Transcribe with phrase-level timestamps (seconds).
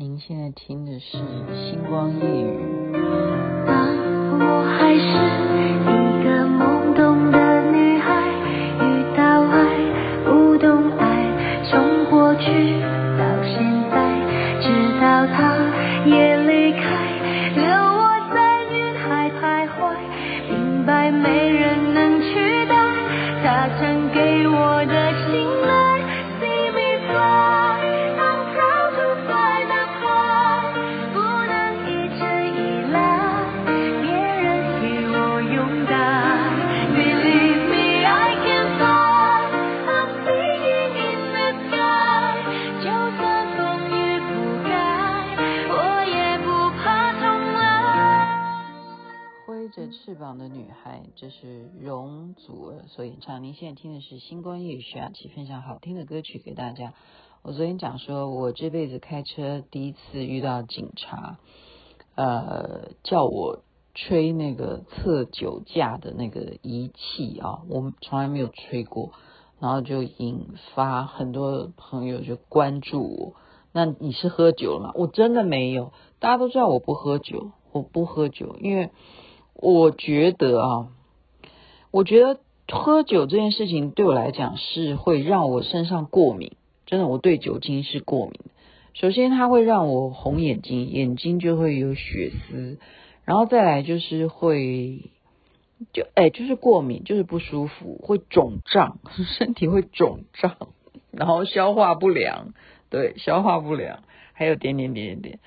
[0.00, 1.18] 您现在听的是
[1.52, 2.56] 《星光夜语》。
[3.66, 3.74] 当
[4.38, 5.02] 我还是
[5.82, 8.30] 一个懵懂的女孩，
[8.78, 9.58] 遇到爱，
[10.24, 11.26] 不懂爱，
[11.64, 12.46] 从过去
[13.18, 13.58] 到现
[13.90, 13.98] 在，
[14.62, 15.58] 直到他
[16.06, 16.80] 也离开，
[17.56, 18.38] 留我在
[18.70, 19.98] 云海徘徊，
[20.48, 22.76] 明白没人能取代
[23.42, 25.77] 他曾给我的信赖。
[49.86, 53.44] 翅膀的女孩，这是容祖儿所演唱。
[53.44, 56.94] 您现在听的是星光夜雨徐雅琪分享好听的歌曲给大家。
[57.42, 61.38] 我昨天讲说，我这辈子开车第一次遇到警察，
[62.16, 63.62] 呃，叫我
[63.94, 69.12] 吹那个测酒驾的那个仪器啊，我们从来没有吹过，
[69.60, 73.34] 然后就引发很多朋友就关注我。
[73.70, 74.92] 那你是喝酒了吗？
[74.96, 78.90] 我真的没有，大家都知道我不喝酒，我不喝酒，因为。
[79.60, 80.88] 我觉得啊，
[81.90, 86.52] 我觉得喝酒这件事情对我来讲是会让我身上过敏，
[86.86, 88.38] 真的，我对酒精是过敏。
[88.94, 92.78] 首先，它会让我红眼睛，眼睛就会有血丝，
[93.24, 95.10] 然后再来就是会
[95.92, 98.98] 就哎，就是过敏，就是不舒服，会肿胀，
[99.38, 100.56] 身体会肿胀，
[101.10, 102.54] 然后消化不良，
[102.90, 105.38] 对，消化不良，还有点点点点点。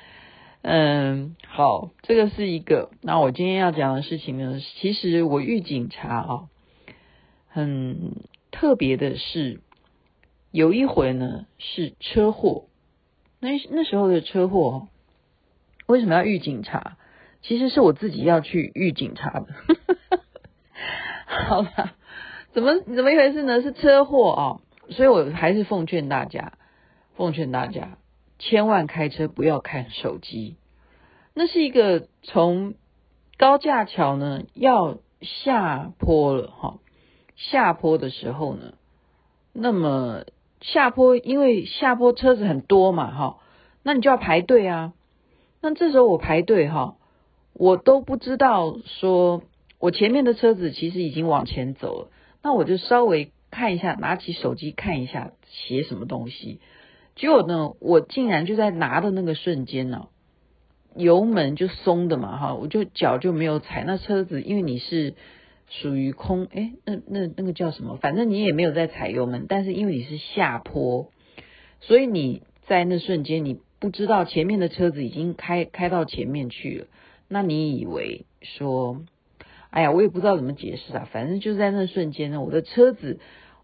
[0.63, 2.91] 嗯，好，这个是一个。
[3.01, 6.49] 那我今天要讲的事情呢，其实我遇警察啊，
[7.47, 8.13] 很
[8.51, 9.59] 特别的是，
[10.51, 12.65] 有一回呢是车祸。
[13.39, 14.87] 那那时候的车祸，
[15.87, 16.97] 为什么要遇警察？
[17.41, 19.47] 其实是我自己要去遇警察的。
[21.25, 21.95] 好吧，
[22.53, 23.63] 怎么怎么一回事呢？
[23.63, 24.61] 是车祸啊，
[24.91, 26.53] 所以我还是奉劝大家，
[27.15, 27.97] 奉劝大家。
[28.41, 30.55] 千万开车不要看手机。
[31.35, 32.73] 那是一个从
[33.37, 36.79] 高架桥呢要下坡了哈，
[37.35, 38.73] 下坡的时候呢，
[39.53, 40.25] 那么
[40.59, 43.37] 下坡因为下坡车子很多嘛哈，
[43.83, 44.93] 那你就要排队啊。
[45.61, 46.95] 那这时候我排队哈，
[47.53, 49.43] 我都不知道说
[49.79, 56.59] 我前面的车子其实已经往前走了，那我就稍微看一下，拿起手机看一下写什么东西。
[57.21, 60.07] 结果呢，我竟然就在拿的那个瞬间呢，
[60.95, 63.83] 油门就松的嘛，哈，我就脚就没有踩。
[63.85, 65.13] 那车子因为你是
[65.69, 67.95] 属于空，诶，那那那个叫什么？
[67.97, 71.11] 反正你也没有在踩油门，但是因为你是下坡，
[71.79, 76.87] 所以你在那瞬间你不知道前面的车子已经开开到前面去了，
[77.27, 79.03] 那你以为说，
[79.69, 83.19] 哎呀，我也不知道怎么解释啊，反正就在那瞬间呢，我的车子。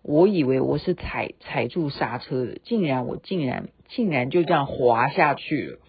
[0.07, 5.79] 我以为我是踩踩住刹车的，竟然我竟然竟然就这样滑下去了，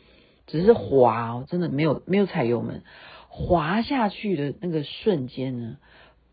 [0.49, 2.83] 只是滑哦，真的没有没有踩油门，
[3.29, 5.77] 滑下去的那个瞬间呢，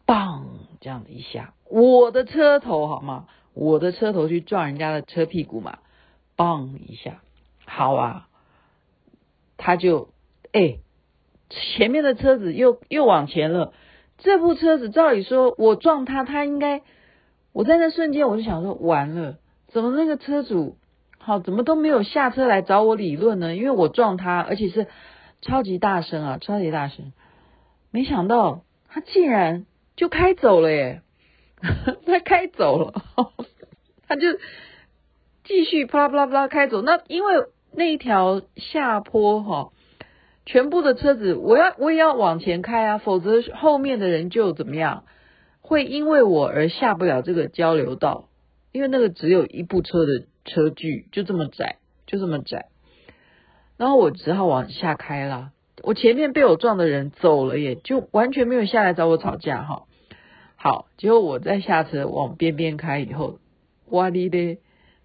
[0.07, 0.46] 嘣
[0.81, 3.28] 这样的一下，我的车头好吗？
[3.53, 5.78] 我的车头去撞人家的车屁股嘛，
[6.35, 7.22] 嘣一下，
[7.66, 8.28] 好啊，
[9.57, 10.09] 他就
[10.53, 10.79] 哎，
[11.52, 13.73] 前面的车子又又往前了，
[14.17, 16.81] 这部车子照理说我撞他，他应该。
[17.55, 19.38] 我在那瞬间，我就想说，完了，
[19.69, 20.75] 怎么那个车主
[21.17, 23.55] 好，怎么都没有下车来找我理论呢？
[23.55, 24.88] 因为我撞他，而且是
[25.41, 27.13] 超级大声啊，超级大声。
[27.91, 31.01] 没想到他竟然就开走了耶，
[32.05, 33.01] 他开走了，
[34.05, 34.27] 他就
[35.45, 36.81] 继续啪啦啪啦啪啦开走。
[36.81, 37.35] 那因为
[37.72, 39.72] 那一条下坡哈，
[40.45, 45.05] 全部的车子，我要我也要往前开啊，否则后面的人就怎么样？
[45.66, 48.30] 会因为我而下不了这个交流道，
[48.72, 52.68] 因为那个只有一部车的车距，就这么窄，就这么窄。
[53.76, 55.52] 然后我只好往下开啦。
[55.82, 59.88] 我前面被我撞的人走了，也就完全没有下来找我吵架哈。
[60.56, 63.40] 好，结果我再下车往边边开以后，
[63.88, 64.59] 哇哩咧，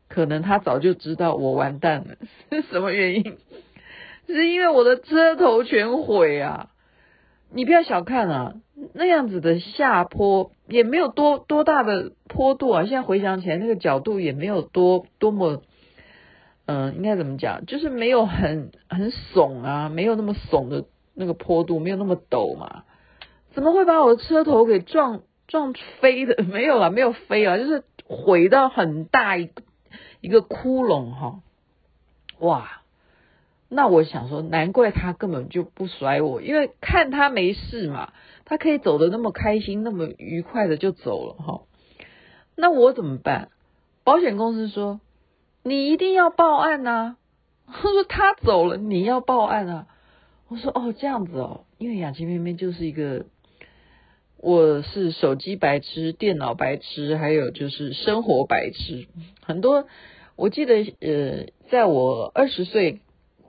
[0.08, 2.16] 可能他早就知道我完蛋了，
[2.52, 3.38] 是什么原因？
[4.28, 6.69] 是因为我的车头全毁啊！
[7.52, 8.54] 你不要小看啊。
[8.94, 12.84] 那样子的下坡也没有多多大的坡度啊！
[12.84, 15.60] 现在回想起来，那个角度也没有多多么，
[16.64, 17.66] 嗯、应该怎么讲？
[17.66, 22.84] 就是没有很很耸啊，没有那么耸的那个坡度，没有那么陡嘛。
[23.52, 26.42] 怎么会把我的车头给撞撞飞的？
[26.48, 29.62] 没有啦，没有飞啊，就是毁到很大一个
[30.22, 31.40] 一个窟窿哈！
[32.38, 32.79] 哇，
[33.72, 38.12] 那我想说，难怪他根本就不甩我，因为看他没事嘛，
[38.44, 41.62] 他可以走得那么开心，那么愉快的就走了哈。
[42.56, 43.48] 那我怎么办？
[44.02, 45.00] 保险公司说，
[45.62, 47.16] 你一定要报案呐。
[47.68, 49.86] 他说他走了，你要报案啊。
[50.48, 53.26] 我说哦，这样子哦，因为雅琪妹妹就是一个，
[54.36, 59.06] 我是手机白痴、电脑白痴，还有就是生活白痴，
[59.44, 59.86] 很多。
[60.34, 63.00] 我记得呃，在我二十岁，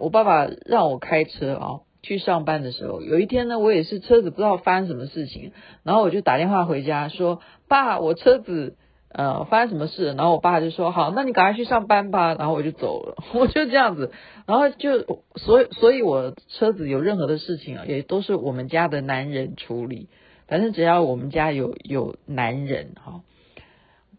[0.01, 5.51] 我爸爸让我开车啊去上班的时候，有一天呢，我也是车子不知道发生什么事情，
[5.83, 8.75] 然后我就打电话回家说：“爸，我车子
[9.09, 14.11] 呃发生什么事？”然后我爸就说：“好，那你赶快去上班吧。”然后我就走了， 我就这样子，
[14.47, 20.09] 然后就所以所以我车子有任何的事情啊，也都是我们家的男人处理，
[20.47, 23.21] 反正只要我们家有有男人哈，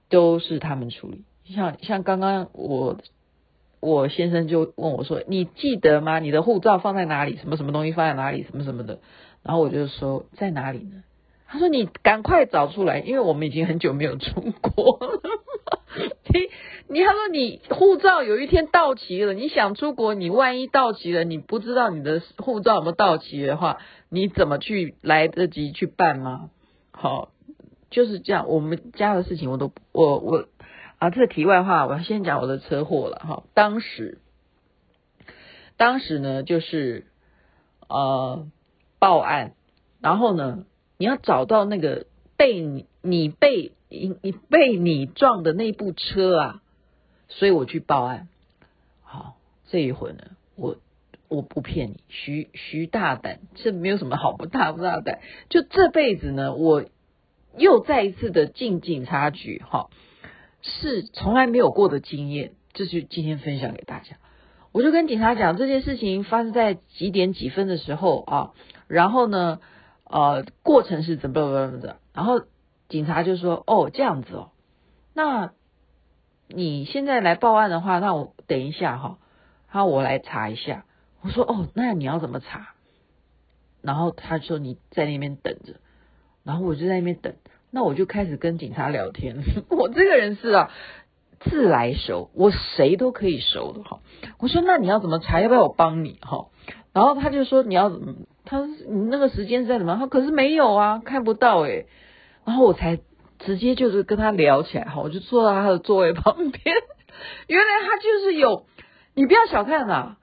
[0.09, 1.25] 都是他们处理。
[1.53, 2.99] 像像刚刚我
[3.83, 6.21] 我先生就问我说：“你记得吗？
[6.21, 7.37] 你的护照放在哪里？
[7.37, 8.45] 什么什么东西放在哪里？
[8.45, 9.01] 什么什么的？”
[9.43, 11.03] 然后我就说：“在哪里呢？”
[11.49, 15.21] 他说：“你赶快找出来，因为我们已经很久没有出国 了。
[16.33, 16.49] 你
[16.95, 23.79] 你他说你护照有一天到期了，你想出国，你万一到期了，你不知道你的护照有没有到期的话，
[24.09, 26.51] 你怎么去来得及去办吗？
[26.93, 27.31] 好，
[27.91, 28.49] 就是这样。
[28.49, 30.45] 我们家的事情我都我我。”
[31.03, 33.43] 啊，这个题外话，我要先讲我的车祸了哈。
[33.55, 34.19] 当时，
[35.77, 37.07] 当时呢，就是
[37.89, 38.47] 呃
[39.01, 39.55] 报案，
[40.01, 40.65] 然后呢，
[40.99, 42.07] 你要找到那个
[42.37, 46.63] 被你你被你你被你撞的那部车啊，
[47.29, 48.29] 所以我去报案。
[49.03, 49.35] 好，
[49.71, 50.23] 这一回呢，
[50.55, 50.77] 我
[51.27, 55.19] 我不骗你，徐徐大胆，这没有什么好不大不大胆，
[55.49, 56.85] 就这辈子呢，我
[57.57, 59.91] 又再一次的进警察局哈。
[60.63, 64.17] 是从来没有过的经验，这就今天分享给大家。
[64.73, 68.51] 我就跟警察讲这件事情发生在几点几分的时候啊，
[68.89, 69.61] 然后呢，
[70.05, 72.41] 呃，过程是怎么怎么怎么的，然后
[72.89, 74.51] 警察就说：“哦，这样子哦，
[75.13, 75.53] 那
[76.49, 79.19] 你现在来报案的话，那我等一下哈，
[79.71, 80.87] 然后我来查一下。”
[81.21, 82.75] 我说：“哦，那你要怎么查？”
[83.83, 85.75] 然后他说：“你在那边等着。”
[86.45, 87.35] 然后我就在那边等。
[87.75, 89.39] 那我就开始跟警察聊天。
[89.71, 90.71] 我这个人是啊，
[91.41, 94.01] 自来熟，我谁都可以熟的哈。
[94.39, 95.41] 我说，那你要怎么查？
[95.41, 96.49] 要不要我帮你哈？
[96.93, 98.15] 然后他就说，你要怎么？
[98.45, 99.97] 他你那个时间是在什么？
[99.99, 101.87] 他可是没有啊，看不到诶。
[102.45, 102.99] 然后我才
[103.39, 106.77] 直接就是跟他聊起来哈，我就坐到他的座位旁边。
[107.47, 108.67] 原来他就是有，
[109.15, 110.19] 你不要小看啊，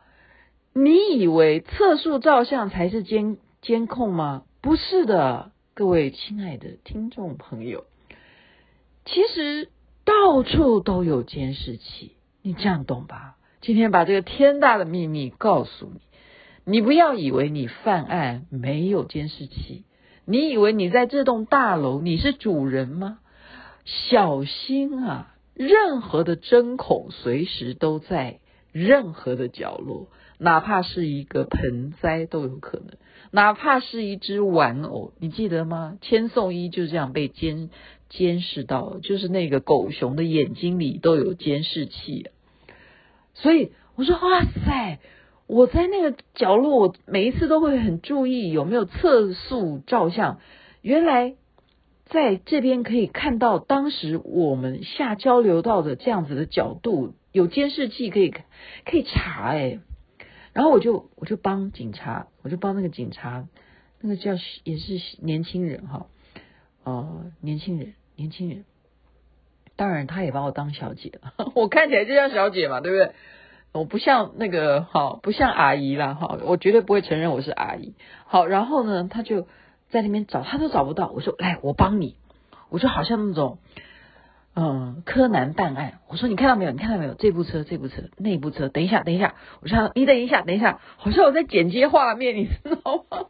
[0.76, 4.44] 你以为测速照相才是监监控吗？
[4.62, 5.52] 不是的。
[5.80, 7.86] 各位亲爱的听众朋友，
[9.06, 9.70] 其实
[10.04, 13.38] 到处都有监视器，你这样懂吧？
[13.62, 16.02] 今天把这个天大的秘密告诉你，
[16.66, 19.86] 你不要以为你犯案没有监视器，
[20.26, 23.20] 你以为你在这栋大楼你是主人吗？
[23.86, 25.34] 小心啊！
[25.54, 28.42] 任何的针孔随时都在
[28.74, 30.10] 任何的角落。
[30.42, 32.98] 哪怕是一个盆栽都有可能，
[33.32, 35.98] 哪怕是一只玩偶，你记得吗？
[36.00, 37.70] 千颂伊就这样被监
[38.08, 42.30] 监视到，就是那个狗熊的眼睛里都有监视器。
[43.34, 45.00] 所以我说哇塞，
[45.46, 50.40] 我在那个角落，我每一次都会很注意有没有测速照相。
[50.82, 51.36] 原来
[52.06, 59.82] 在这边可以看到当时我们下交流道的这样子的角度，有监视器可以可以查诶。
[60.54, 63.48] 然后我就我就帮警察，我就帮那个警察，
[64.02, 66.08] 那个叫也是年轻人哈，
[66.84, 68.66] 呃，年轻人，年轻人，
[69.76, 73.14] 当然他也把我当小姐了， 我看起来就像小姐嘛，对不对？
[73.72, 77.94] 我不像那个哈，不像阿姨啦哈，我绝对不会承认我是阿姨。
[78.26, 79.48] 好，然后呢，他就
[79.90, 82.16] 在那边找，他都找不到，我说来，我帮你，
[82.70, 83.60] 我就好像那种。
[84.62, 86.00] 嗯，柯南办案。
[86.10, 86.72] 我说你看到没有？
[86.72, 87.14] 你看到没有？
[87.14, 88.68] 这部车，这部车，那部车。
[88.68, 89.36] 等一下，等一下。
[89.62, 90.82] 我说你等一下，等一下。
[90.98, 93.28] 好像我在剪接画面，你知道吗？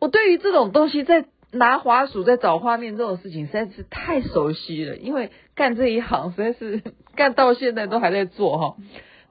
[0.00, 4.96] 我对于这种东西，在拿滑鼠在找画面这种事情，实在是太熟悉了。
[4.96, 6.82] 因为干这一行，实在是
[7.14, 8.76] 干到现在都还在做哈。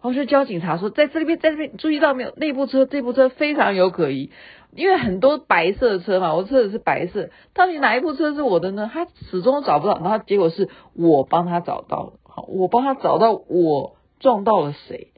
[0.02, 2.34] 我就教警察说，在这边，在这边，注意到没有？
[2.38, 4.32] 那部车，这部车非常有可疑。
[4.78, 8.90] 因为很多白色的车嘛，我车子是白色，到底哪一部车是我的呢？
[8.94, 15.12] 他始终找不到，然后结果是我帮他找到了，好，我帮他找到我撞到了谁，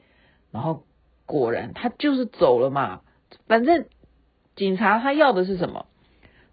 [0.50, 0.82] 然后
[1.26, 3.02] 果然他就是走了嘛。
[3.46, 3.84] 反正
[4.56, 5.84] 警察他要的是什么？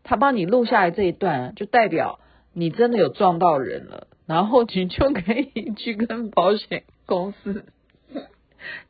[0.04, 2.20] 他帮你录下来这一段，就代表
[2.54, 7.66] 你真的有撞到人了，然后你就可以去跟保险公司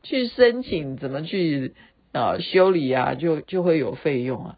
[0.02, 1.74] 去申请，怎么去
[2.20, 4.56] 啊修理啊，就就会有费用啊。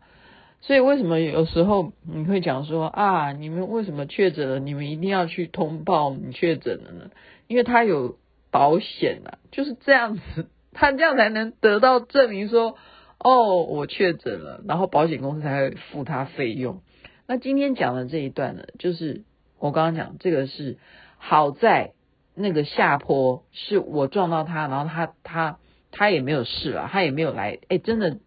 [0.62, 7.10] 所以为什么有时候你会讲说啊，你们为什么确诊了，你们一定要去通报你确诊了呢？
[7.46, 8.18] 因为他有
[8.50, 12.76] 保险啊，就是这样子，他这样才能得到证明说，
[13.18, 16.82] 哦，我确诊了，然后保险公司才会付他费用。
[17.26, 19.22] 那今天讲的这一段呢，就是
[19.58, 20.78] 我刚刚讲这个是
[21.16, 21.92] 好在
[22.34, 25.58] 那个下坡是我撞到他，然后他他
[25.90, 28.18] 他也没有事了，他也没有来，哎，真的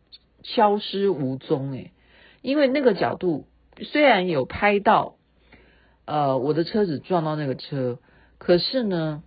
[0.43, 1.91] 消失无踪哎。
[2.41, 3.47] 因为那个角度
[3.81, 5.15] 虽然有拍到，
[6.05, 7.99] 呃，我的车子撞到那个车，
[8.37, 9.23] 可是呢，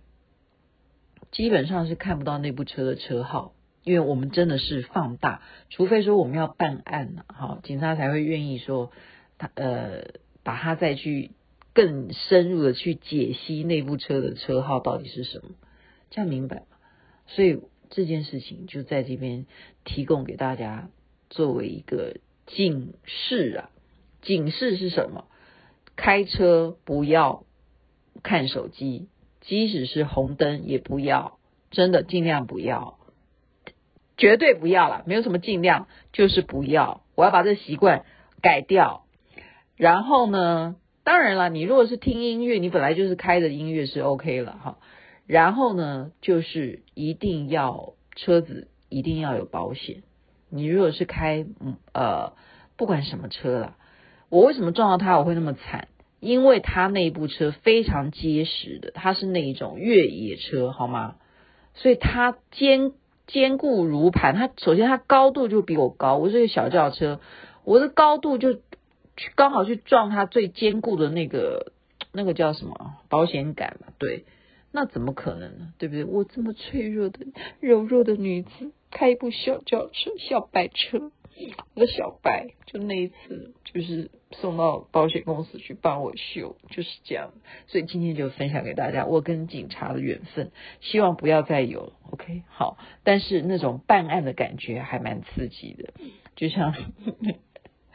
[1.31, 3.53] 基本上是看不到那部车的车号，
[3.83, 8.91] 因为我们真的是放大，除非说我们要办案了，哈，警察才会愿意说
[9.39, 10.03] 他呃，
[10.43, 11.31] 把他再去
[11.73, 15.55] 更深入的去解析那部车的车号到底是什么，
[16.11, 16.77] 这样明白吗？
[17.25, 19.45] 所以这件事情就在这边
[19.83, 20.89] 提供给大家
[21.29, 22.17] 作为一个。
[22.49, 23.69] 警示啊！
[24.21, 25.25] 警示是什么？
[25.97, 27.43] 开车不要
[28.23, 29.09] 看手机，
[29.41, 31.39] 即使是红灯也不要，
[31.71, 32.99] 真的尽量不要，
[34.15, 35.03] 绝对不要了。
[35.05, 37.03] 没有什么尽量，就是不要。
[37.15, 38.05] 我要把这习惯
[38.41, 39.03] 改掉。
[39.75, 44.77] 然后呢，当然了，你如果是听音乐，你本来就是开着音乐是 OK 了哈。
[45.27, 50.01] 然后呢，就是一定要车子一定要有保险。
[50.49, 52.33] 你如果是开嗯呃
[52.77, 53.75] 不管什么车了，
[54.29, 55.89] 我为什么撞到他我会那么惨？
[56.19, 61.15] 因为他那部车非常结实的，它是那一种越野车，好吗？
[61.75, 62.93] 所以它坚
[63.27, 64.33] 坚固如磐。
[64.33, 67.19] 它首先它高度就比我高，我是个小轿车，
[67.65, 68.59] 我的高度就
[69.35, 71.71] 刚好去撞它最坚固的那个
[72.11, 73.93] 那个叫什么保险杆嘛？
[73.99, 74.25] 对，
[74.71, 75.73] 那怎么可能呢？
[75.77, 76.03] 对不对？
[76.03, 77.25] 我这么脆弱的
[77.59, 78.71] 柔弱的女子。
[78.89, 81.11] 开一部小轿车，小白车，
[81.75, 87.33] 我的小白就那一次，就是送到保险公司去帮我修，就是这样。
[87.67, 91.91] 所以今天就分享给大家我跟警察的缘分，希望不要再有。
[92.11, 95.93] OK，好，但是那种办案的感觉还蛮刺激的，
[96.37, 96.73] 就像。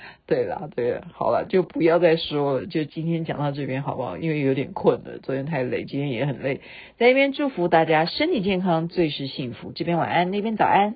[0.26, 2.66] 对啦，对了，好了，就不要再说了。
[2.66, 4.16] 就今天讲到这边好不好？
[4.16, 6.60] 因为有点困了，昨天太累，今天也很累。
[6.98, 9.72] 在一边祝福大家身体健康，最是幸福。
[9.74, 10.94] 这边晚安，那边早安。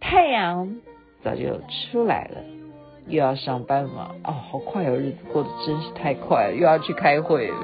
[0.00, 0.76] 太阳
[1.22, 1.60] 早就
[1.92, 2.42] 出来了，
[3.06, 4.14] 又要上班嘛。
[4.24, 7.56] 哦，好快哦，日子过得真是太快了，又要去开会了。